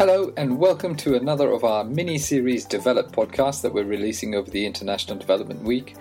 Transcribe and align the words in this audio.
Hello, 0.00 0.32
and 0.38 0.56
welcome 0.56 0.96
to 0.96 1.16
another 1.16 1.50
of 1.50 1.62
our 1.62 1.84
mini 1.84 2.16
series 2.16 2.64
Develop 2.64 3.12
podcasts 3.12 3.60
that 3.60 3.74
we're 3.74 3.84
releasing 3.84 4.34
over 4.34 4.50
the 4.50 4.64
International 4.64 5.18
Development 5.18 5.62
Week. 5.62 5.94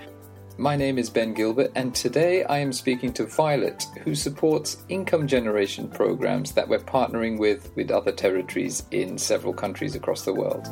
My 0.57 0.78
name 0.78 0.97
is 0.97 1.10
Ben 1.10 1.33
Gilbert, 1.33 1.73
and 1.75 1.94
today 1.94 2.46
I 2.46 2.59
am 2.59 2.71
speaking 2.71 3.12
to 3.12 3.25
Violet, 3.25 3.88
who 4.05 4.15
supports 4.15 4.85
income 4.88 5.27
generation 5.27 5.89
programs 5.89 6.53
that 6.53 6.65
we're 6.65 6.79
partnering 6.79 7.38
with 7.38 7.75
with 7.75 7.92
other 7.92 8.13
territories 8.13 8.85
in 8.92 9.17
several 9.17 9.51
countries 9.51 9.96
across 9.96 10.24
the 10.24 10.34
world. 10.34 10.66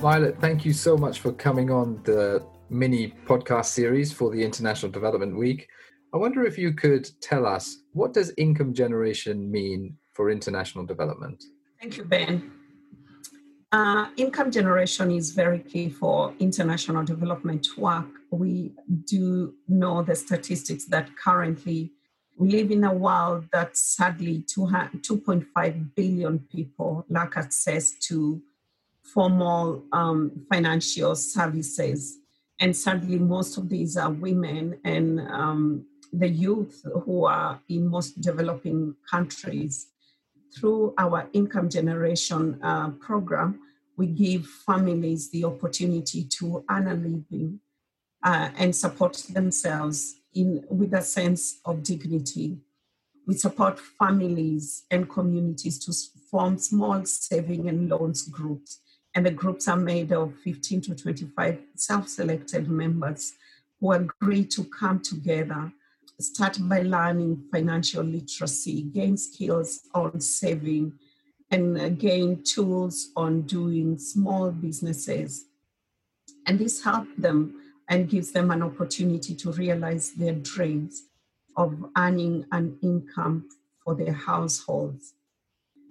Violet, 0.00 0.40
thank 0.40 0.64
you 0.64 0.72
so 0.72 0.96
much 0.96 1.18
for 1.18 1.32
coming 1.32 1.72
on 1.72 2.00
the 2.04 2.40
mini 2.70 3.12
podcast 3.26 3.66
series 3.66 4.12
for 4.12 4.30
the 4.30 4.44
International 4.44 4.92
Development 4.92 5.36
Week. 5.36 5.66
I 6.14 6.18
wonder 6.18 6.46
if 6.46 6.56
you 6.56 6.72
could 6.72 7.10
tell 7.20 7.46
us 7.46 7.78
what 7.94 8.14
does 8.14 8.32
income 8.36 8.74
generation 8.74 9.50
mean 9.50 9.96
for 10.16 10.30
international 10.30 10.84
development? 10.86 11.44
Thank 11.80 11.98
you, 11.98 12.04
Ben. 12.04 12.50
Uh, 13.70 14.06
income 14.16 14.50
generation 14.50 15.10
is 15.10 15.32
very 15.32 15.58
key 15.58 15.90
for 15.90 16.32
international 16.38 17.04
development 17.04 17.66
work. 17.76 18.06
We 18.30 18.72
do 19.04 19.54
know 19.68 20.02
the 20.02 20.16
statistics 20.16 20.86
that 20.86 21.10
currently 21.22 21.92
we 22.38 22.50
live 22.50 22.70
in 22.70 22.84
a 22.84 22.92
world 22.92 23.44
that 23.52 23.76
sadly 23.76 24.44
2.5 24.46 25.94
billion 25.94 26.38
people 26.38 27.04
lack 27.08 27.36
access 27.36 27.92
to 28.08 28.42
formal 29.02 29.82
um, 29.92 30.46
financial 30.50 31.14
services. 31.16 32.18
And 32.60 32.76
sadly, 32.76 33.18
most 33.18 33.56
of 33.58 33.68
these 33.68 33.96
are 33.96 34.10
women 34.10 34.78
and 34.84 35.20
um, 35.20 35.86
the 36.12 36.28
youth 36.28 36.84
who 37.04 37.24
are 37.24 37.60
in 37.68 37.88
most 37.88 38.20
developing 38.20 38.94
countries 39.10 39.88
through 40.56 40.94
our 40.98 41.28
income 41.32 41.68
generation 41.68 42.58
uh, 42.62 42.90
program, 42.90 43.60
we 43.96 44.06
give 44.06 44.46
families 44.46 45.30
the 45.30 45.44
opportunity 45.44 46.24
to 46.24 46.64
earn 46.70 46.88
a 46.88 46.94
living 46.94 47.60
uh, 48.22 48.50
and 48.56 48.74
support 48.74 49.14
themselves 49.30 50.16
in 50.34 50.64
with 50.68 50.92
a 50.94 51.02
sense 51.02 51.60
of 51.64 51.82
dignity. 51.82 52.58
We 53.26 53.34
support 53.34 53.78
families 53.78 54.84
and 54.90 55.08
communities 55.08 55.78
to 55.84 55.92
form 56.30 56.58
small 56.58 57.04
saving 57.04 57.68
and 57.68 57.88
loans 57.88 58.22
groups. 58.22 58.80
And 59.14 59.24
the 59.24 59.30
groups 59.30 59.66
are 59.66 59.76
made 59.76 60.12
of 60.12 60.34
15 60.44 60.82
to 60.82 60.94
25 60.94 61.58
self 61.74 62.08
selected 62.08 62.68
members 62.68 63.32
who 63.80 63.92
agree 63.92 64.44
to 64.44 64.64
come 64.64 65.00
together 65.00 65.72
start 66.20 66.58
by 66.62 66.82
learning 66.82 67.44
financial 67.52 68.02
literacy, 68.02 68.82
gain 68.82 69.16
skills 69.16 69.82
on 69.94 70.20
saving, 70.20 70.92
and 71.50 71.98
gain 71.98 72.42
tools 72.42 73.10
on 73.16 73.42
doing 73.42 73.98
small 73.98 74.50
businesses. 74.50 75.46
And 76.46 76.58
this 76.58 76.82
helps 76.82 77.10
them 77.18 77.60
and 77.88 78.08
gives 78.08 78.32
them 78.32 78.50
an 78.50 78.62
opportunity 78.62 79.34
to 79.36 79.52
realize 79.52 80.12
their 80.12 80.32
dreams 80.32 81.04
of 81.56 81.86
earning 81.96 82.46
an 82.52 82.78
income 82.82 83.48
for 83.84 83.94
their 83.94 84.12
households. 84.12 85.14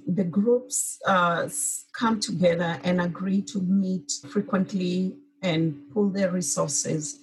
The 0.08 0.24
groups 0.24 1.00
uh, 1.08 1.50
come 1.94 2.20
together 2.20 2.80
and 2.84 3.02
agree 3.02 3.42
to 3.44 3.60
meet 3.62 4.12
frequently 4.30 5.18
and 5.42 5.90
pool 5.92 6.10
their 6.10 6.32
resources 6.32 7.20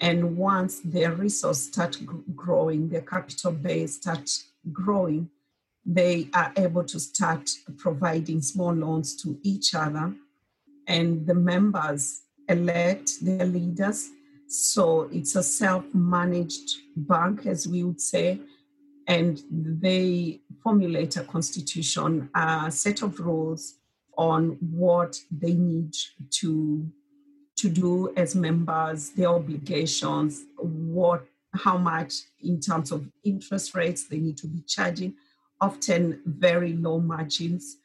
and 0.00 0.36
once 0.36 0.80
their 0.80 1.12
resource 1.12 1.62
start 1.62 1.98
growing, 2.34 2.88
their 2.88 3.00
capital 3.00 3.52
base 3.52 3.96
start 3.96 4.30
growing, 4.72 5.30
they 5.84 6.28
are 6.34 6.52
able 6.56 6.84
to 6.84 7.00
start 7.00 7.48
providing 7.78 8.42
small 8.42 8.72
loans 8.72 9.16
to 9.22 9.38
each 9.42 9.74
other. 9.74 10.14
And 10.86 11.26
the 11.26 11.34
members 11.34 12.22
elect 12.48 13.24
their 13.24 13.46
leaders. 13.46 14.10
So 14.48 15.08
it's 15.12 15.34
a 15.34 15.42
self 15.42 15.84
managed 15.94 16.76
bank, 16.96 17.46
as 17.46 17.66
we 17.66 17.82
would 17.82 18.00
say. 18.00 18.40
And 19.08 19.40
they 19.50 20.40
formulate 20.62 21.16
a 21.16 21.22
constitution, 21.22 22.28
a 22.34 22.70
set 22.70 23.02
of 23.02 23.20
rules 23.20 23.74
on 24.18 24.58
what 24.60 25.20
they 25.30 25.54
need 25.54 25.94
to 26.30 26.90
to 27.56 27.68
do 27.68 28.12
as 28.16 28.34
members, 28.34 29.10
their 29.10 29.28
obligations, 29.28 30.44
what, 30.58 31.26
how 31.54 31.78
much 31.78 32.14
in 32.42 32.60
terms 32.60 32.92
of 32.92 33.06
interest 33.24 33.74
rates 33.74 34.04
they 34.04 34.18
need 34.18 34.36
to 34.38 34.46
be 34.46 34.60
charging, 34.66 35.14
often 35.60 36.20
very 36.26 36.74
low 36.74 37.00
margins. 37.00 37.78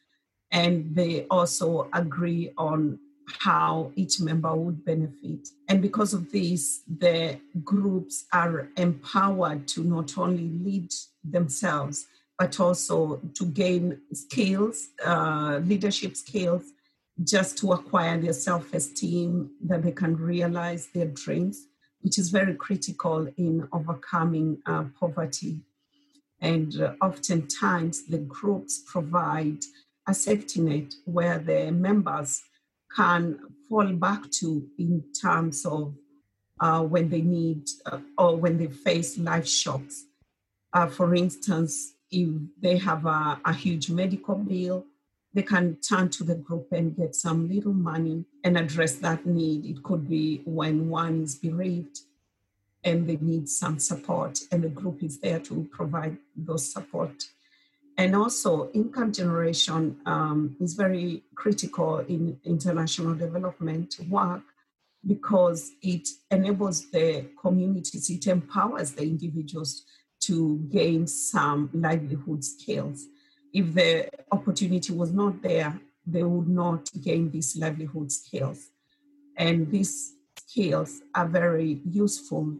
And 0.51 0.93
they 0.93 1.25
also 1.29 1.89
agree 1.93 2.51
on 2.57 2.99
how 3.39 3.91
each 3.95 4.19
member 4.19 4.53
would 4.53 4.83
benefit. 4.83 5.47
And 5.69 5.81
because 5.81 6.13
of 6.13 6.31
this, 6.31 6.81
the 6.99 7.39
groups 7.63 8.25
are 8.33 8.67
empowered 8.75 9.67
to 9.69 9.83
not 9.83 10.17
only 10.17 10.49
lead 10.49 10.91
themselves, 11.23 12.07
but 12.37 12.59
also 12.59 13.21
to 13.35 13.45
gain 13.45 14.01
skills, 14.13 14.89
uh, 15.05 15.61
leadership 15.63 16.17
skills, 16.17 16.63
just 17.23 17.57
to 17.59 17.71
acquire 17.73 18.19
their 18.19 18.33
self 18.33 18.73
esteem, 18.73 19.51
that 19.63 19.83
they 19.83 19.91
can 19.91 20.15
realize 20.15 20.87
their 20.93 21.07
dreams, 21.07 21.67
which 22.01 22.17
is 22.17 22.29
very 22.29 22.55
critical 22.55 23.27
in 23.37 23.67
overcoming 23.71 24.57
uh, 24.65 24.85
poverty. 24.99 25.61
And 26.39 26.81
uh, 26.81 26.93
oftentimes, 27.01 28.05
the 28.07 28.17
groups 28.17 28.83
provide 28.87 29.59
a 30.07 30.13
safety 30.13 30.61
net 30.61 30.93
where 31.05 31.37
the 31.37 31.71
members 31.71 32.41
can 32.95 33.39
fall 33.69 33.93
back 33.93 34.29
to 34.31 34.67
in 34.77 35.03
terms 35.21 35.65
of 35.65 35.93
uh, 36.59 36.81
when 36.81 37.09
they 37.09 37.21
need 37.21 37.67
uh, 37.85 37.99
or 38.17 38.35
when 38.35 38.57
they 38.57 38.67
face 38.67 39.17
life 39.17 39.47
shocks. 39.47 40.05
Uh, 40.73 40.87
for 40.87 41.13
instance, 41.15 41.93
if 42.11 42.29
they 42.61 42.77
have 42.77 43.05
a, 43.05 43.39
a 43.45 43.53
huge 43.53 43.89
medical 43.89 44.35
bill, 44.35 44.85
they 45.33 45.43
can 45.43 45.77
turn 45.77 46.09
to 46.09 46.23
the 46.23 46.35
group 46.35 46.67
and 46.71 46.95
get 46.95 47.15
some 47.15 47.49
little 47.49 47.73
money 47.73 48.25
and 48.43 48.57
address 48.57 48.95
that 48.95 49.25
need. 49.25 49.65
It 49.65 49.83
could 49.83 50.09
be 50.09 50.41
when 50.45 50.89
one 50.89 51.23
is 51.23 51.35
bereaved 51.35 51.99
and 52.83 53.07
they 53.07 53.17
need 53.17 53.47
some 53.47 53.77
support, 53.77 54.39
and 54.51 54.63
the 54.63 54.69
group 54.69 55.03
is 55.03 55.19
there 55.19 55.39
to 55.39 55.69
provide 55.71 56.17
those 56.35 56.71
support. 56.73 57.23
And 57.95 58.15
also, 58.15 58.71
income 58.71 59.11
generation 59.11 59.97
um, 60.05 60.55
is 60.59 60.73
very 60.73 61.23
critical 61.35 61.99
in 61.99 62.39
international 62.43 63.13
development 63.13 63.97
work 64.09 64.41
because 65.05 65.71
it 65.83 66.07
enables 66.31 66.89
the 66.89 67.27
communities, 67.39 68.09
it 68.09 68.25
empowers 68.27 68.93
the 68.93 69.03
individuals 69.03 69.83
to 70.21 70.57
gain 70.71 71.05
some 71.05 71.69
livelihood 71.73 72.43
skills 72.43 73.05
if 73.53 73.73
the 73.73 74.09
opportunity 74.31 74.93
was 74.93 75.11
not 75.11 75.41
there, 75.41 75.79
they 76.05 76.23
would 76.23 76.47
not 76.47 76.89
gain 77.01 77.29
these 77.29 77.55
livelihood 77.57 78.11
skills. 78.11 78.69
And 79.37 79.69
these 79.71 80.15
skills 80.37 81.01
are 81.15 81.27
very 81.27 81.81
useful 81.85 82.55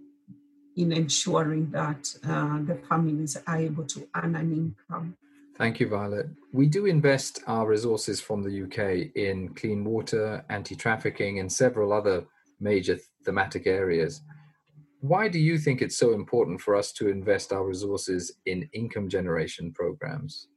in 0.78 0.92
ensuring 0.92 1.70
that 1.72 2.14
uh, 2.24 2.60
the 2.64 2.80
families 2.88 3.38
are 3.48 3.58
able 3.58 3.84
to 3.86 4.08
earn 4.16 4.36
an 4.36 4.52
income. 4.52 5.18
Thank 5.58 5.80
you, 5.80 5.88
Violet. 5.90 6.28
We 6.54 6.68
do 6.68 6.86
invest 6.86 7.42
our 7.46 7.68
resources 7.68 8.22
from 8.22 8.42
the 8.42 8.64
UK 8.64 9.12
in 9.16 9.50
clean 9.50 9.84
water, 9.84 10.44
anti 10.50 10.76
trafficking, 10.76 11.40
and 11.40 11.52
several 11.52 11.92
other 11.94 12.26
major 12.60 12.98
thematic 13.26 13.68
areas. 13.68 14.22
Why 15.02 15.28
do 15.28 15.40
you 15.40 15.58
think 15.58 15.82
it's 15.82 15.98
so 15.98 16.14
important 16.14 16.62
for 16.62 16.76
us 16.76 16.92
to 16.94 17.10
invest 17.10 17.52
our 17.52 17.66
resources 17.66 18.34
in 18.46 18.70
income 18.74 19.10
generation 19.10 19.72
programs? 19.74 20.48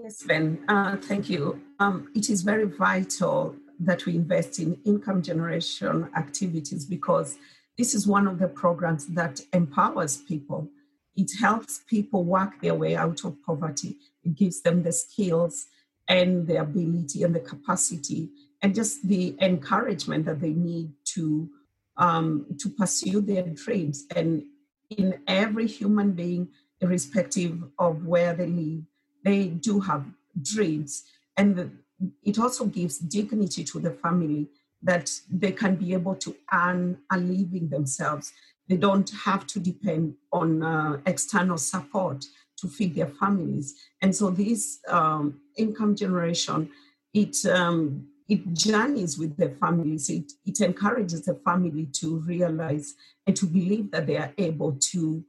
Yes, 0.00 0.22
Ben, 0.22 0.60
uh, 0.68 0.96
thank 0.96 1.28
you. 1.28 1.60
Um, 1.80 2.08
it 2.14 2.30
is 2.30 2.42
very 2.42 2.66
vital 2.66 3.56
that 3.80 4.06
we 4.06 4.14
invest 4.14 4.60
in 4.60 4.78
income 4.84 5.22
generation 5.22 6.08
activities 6.16 6.84
because 6.84 7.36
this 7.76 7.96
is 7.96 8.06
one 8.06 8.28
of 8.28 8.38
the 8.38 8.46
programs 8.46 9.08
that 9.08 9.40
empowers 9.52 10.18
people. 10.18 10.68
It 11.16 11.32
helps 11.40 11.80
people 11.88 12.22
work 12.22 12.60
their 12.60 12.76
way 12.76 12.94
out 12.94 13.24
of 13.24 13.42
poverty. 13.44 13.96
It 14.22 14.36
gives 14.36 14.60
them 14.60 14.84
the 14.84 14.92
skills 14.92 15.66
and 16.06 16.46
the 16.46 16.60
ability 16.60 17.24
and 17.24 17.34
the 17.34 17.40
capacity 17.40 18.28
and 18.62 18.76
just 18.76 19.06
the 19.08 19.34
encouragement 19.40 20.26
that 20.26 20.40
they 20.40 20.52
need 20.52 20.92
to 21.16 21.50
um, 21.96 22.46
to 22.60 22.68
pursue 22.68 23.20
their 23.20 23.42
dreams. 23.42 24.06
And 24.14 24.44
in 24.90 25.20
every 25.26 25.66
human 25.66 26.12
being, 26.12 26.50
irrespective 26.80 27.64
of 27.80 28.06
where 28.06 28.32
they 28.34 28.46
live, 28.46 28.84
they 29.24 29.46
do 29.46 29.80
have 29.80 30.04
dreams. 30.40 31.04
And 31.36 31.78
it 32.22 32.38
also 32.38 32.66
gives 32.66 32.98
dignity 32.98 33.64
to 33.64 33.80
the 33.80 33.90
family 33.90 34.48
that 34.82 35.10
they 35.30 35.52
can 35.52 35.76
be 35.76 35.92
able 35.92 36.14
to 36.16 36.36
earn 36.52 36.98
a 37.10 37.18
living 37.18 37.68
themselves. 37.68 38.32
They 38.68 38.76
don't 38.76 39.10
have 39.24 39.46
to 39.48 39.60
depend 39.60 40.14
on 40.32 40.62
uh, 40.62 40.98
external 41.06 41.58
support 41.58 42.24
to 42.58 42.68
feed 42.68 42.94
their 42.94 43.08
families. 43.08 43.74
And 44.02 44.14
so 44.14 44.30
this 44.30 44.78
um, 44.88 45.40
income 45.56 45.96
generation, 45.96 46.70
it 47.14 47.36
um, 47.46 48.08
it 48.28 48.52
journeys 48.52 49.18
with 49.18 49.36
the 49.36 49.50
families. 49.60 50.10
It, 50.10 50.32
it 50.44 50.60
encourages 50.60 51.24
the 51.24 51.34
family 51.34 51.86
to 51.94 52.18
realize 52.18 52.94
and 53.26 53.34
to 53.36 53.46
believe 53.46 53.90
that 53.92 54.06
they 54.06 54.18
are 54.18 54.32
able 54.36 54.72
to 54.92 55.24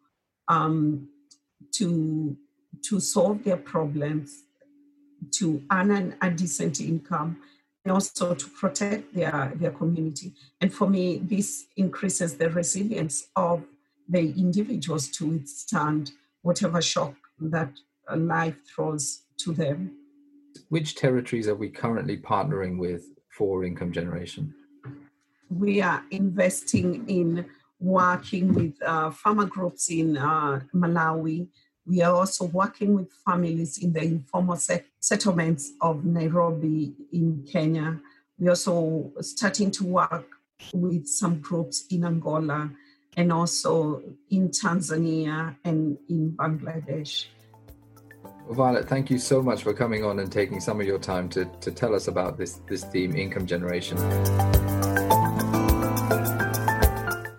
um, 0.50 1.08
to 1.76 2.36
to 2.84 3.00
solve 3.00 3.44
their 3.44 3.58
problems, 3.58 4.44
to 5.32 5.62
earn 5.72 5.92
an, 5.92 6.16
a 6.22 6.30
decent 6.30 6.80
income, 6.80 7.38
and 7.84 7.92
also 7.92 8.34
to 8.34 8.48
protect 8.50 9.14
their, 9.14 9.52
their 9.56 9.72
community. 9.72 10.34
And 10.62 10.74
for 10.74 10.90
me, 10.90 11.18
this 11.18 11.66
increases 11.78 12.36
the 12.36 12.50
resilience 12.50 13.28
of 13.36 13.64
the 14.08 14.34
individuals 14.38 15.08
to 15.10 15.28
withstand 15.28 16.12
whatever 16.42 16.82
shock 16.82 17.14
that 17.40 17.72
life 18.16 18.56
throws 18.68 19.24
to 19.38 19.54
them. 19.54 19.92
Which 20.70 20.96
territories 20.96 21.48
are 21.48 21.56
we 21.56 21.70
currently 21.70 22.18
partnering 22.18 22.78
with 22.78 23.06
for 23.30 23.64
income 23.64 23.92
generation? 23.92 24.54
We 25.50 25.82
are 25.82 26.04
investing 26.12 27.08
in 27.08 27.46
working 27.80 28.54
with 28.54 28.74
uh, 28.84 29.10
farmer 29.12 29.46
groups 29.46 29.90
in 29.90 30.18
uh, 30.18 30.62
Malawi. 30.76 31.48
We 31.90 32.04
are 32.04 32.14
also 32.14 32.46
working 32.46 32.94
with 32.94 33.12
families 33.26 33.80
in 33.80 33.94
the 33.94 34.04
informal 34.04 34.58
set- 34.58 34.86
settlements 35.00 35.74
of 35.82 36.06
Nairobi 36.06 36.94
in 37.12 37.44
Kenya. 37.52 38.00
We're 38.38 38.52
also 38.52 39.12
starting 39.22 39.72
to 39.72 39.86
work 39.86 40.28
with 40.74 41.08
some 41.08 41.40
groups 41.40 41.86
in 41.90 42.06
Angola 42.06 42.70
and 43.18 43.34
also 43.34 44.04
in 44.30 44.50
Tanzania 44.50 45.56
and 45.66 45.98
in 46.10 46.34
Bangladesh. 46.34 47.26
Violet, 48.52 48.88
thank 48.88 49.10
you 49.10 49.18
so 49.18 49.42
much 49.42 49.64
for 49.64 49.74
coming 49.74 50.06
on 50.06 50.20
and 50.20 50.32
taking 50.32 50.60
some 50.60 50.80
of 50.80 50.86
your 50.86 51.00
time 51.00 51.28
to, 51.30 51.46
to 51.46 51.72
tell 51.72 51.96
us 51.96 52.08
about 52.08 52.38
this, 52.38 52.62
this 52.68 52.84
theme, 52.84 53.16
income 53.16 53.48
generation. 53.48 53.98